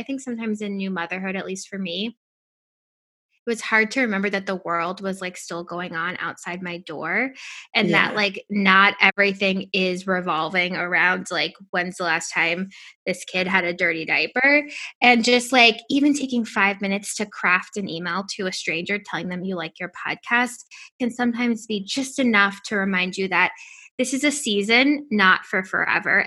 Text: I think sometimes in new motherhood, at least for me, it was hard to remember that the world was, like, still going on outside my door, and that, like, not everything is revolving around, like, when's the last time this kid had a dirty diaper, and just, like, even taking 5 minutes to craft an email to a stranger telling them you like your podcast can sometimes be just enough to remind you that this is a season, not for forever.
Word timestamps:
I 0.00 0.02
think 0.02 0.22
sometimes 0.22 0.62
in 0.62 0.78
new 0.78 0.90
motherhood, 0.90 1.36
at 1.36 1.44
least 1.46 1.68
for 1.68 1.78
me, 1.78 2.16
it 3.46 3.50
was 3.50 3.60
hard 3.60 3.90
to 3.92 4.02
remember 4.02 4.30
that 4.30 4.46
the 4.46 4.56
world 4.64 5.00
was, 5.02 5.20
like, 5.20 5.36
still 5.36 5.64
going 5.64 5.94
on 5.94 6.16
outside 6.20 6.62
my 6.62 6.78
door, 6.78 7.32
and 7.74 7.92
that, 7.92 8.14
like, 8.14 8.44
not 8.50 8.94
everything 9.00 9.68
is 9.72 10.06
revolving 10.06 10.76
around, 10.76 11.26
like, 11.30 11.54
when's 11.70 11.96
the 11.96 12.04
last 12.04 12.32
time 12.32 12.68
this 13.06 13.24
kid 13.24 13.46
had 13.46 13.64
a 13.64 13.72
dirty 13.74 14.04
diaper, 14.06 14.68
and 15.02 15.24
just, 15.24 15.52
like, 15.52 15.80
even 15.90 16.14
taking 16.14 16.44
5 16.44 16.80
minutes 16.80 17.14
to 17.16 17.26
craft 17.26 17.76
an 17.76 17.88
email 17.88 18.24
to 18.36 18.46
a 18.46 18.52
stranger 18.52 18.98
telling 18.98 19.28
them 19.28 19.44
you 19.44 19.56
like 19.56 19.78
your 19.80 19.90
podcast 20.06 20.64
can 20.98 21.10
sometimes 21.10 21.66
be 21.66 21.82
just 21.84 22.18
enough 22.18 22.60
to 22.66 22.76
remind 22.76 23.16
you 23.16 23.28
that 23.28 23.52
this 23.98 24.14
is 24.14 24.24
a 24.24 24.32
season, 24.32 25.06
not 25.10 25.44
for 25.44 25.62
forever. 25.62 26.26